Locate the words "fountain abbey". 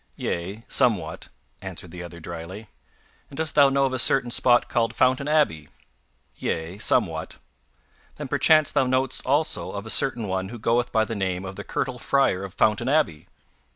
4.95-5.69, 12.55-13.27